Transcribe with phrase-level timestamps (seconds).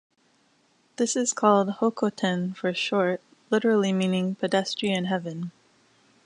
[0.95, 5.51] This is called or "Hokoten" for short, literally meaning "pedestrian heaven".